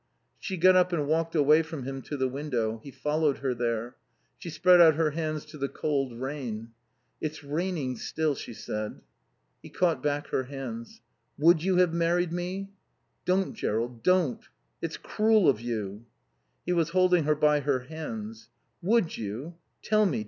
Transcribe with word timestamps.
She 0.39 0.57
got 0.57 0.75
up 0.75 0.91
and 0.91 1.05
walked 1.05 1.35
away 1.35 1.61
from 1.61 1.83
him 1.83 2.01
to 2.01 2.17
the 2.17 2.27
window. 2.27 2.79
He 2.83 2.89
followed 2.89 3.37
her 3.37 3.53
there. 3.53 3.97
She 4.39 4.49
spread 4.49 4.81
out 4.81 4.95
her 4.95 5.11
hands 5.11 5.45
to 5.45 5.59
the 5.59 5.69
cold 5.69 6.19
rain. 6.19 6.71
"It's 7.21 7.43
raining 7.43 7.97
still," 7.97 8.33
she 8.33 8.51
said. 8.55 9.01
He 9.61 9.69
caught 9.69 10.01
back 10.01 10.29
her 10.29 10.45
hands. 10.45 11.01
"Would 11.37 11.63
you 11.63 11.75
have 11.75 11.93
married 11.93 12.33
me?" 12.33 12.71
"Don't, 13.25 13.53
Jerrold, 13.53 14.01
don't. 14.01 14.41
It's 14.81 14.97
cruel 14.97 15.47
of 15.47 15.61
you." 15.61 16.07
He 16.65 16.73
was 16.73 16.89
holding 16.89 17.25
her 17.25 17.35
by 17.35 17.59
her 17.59 17.81
hands. 17.81 18.49
"Would 18.81 19.17
you? 19.19 19.53
Tell 19.83 20.07
me. 20.07 20.19